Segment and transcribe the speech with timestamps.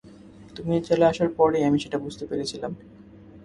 [0.55, 2.71] তুমি চলে আসার পরই আমি সেটা বুঝতে পেরেছিলাম।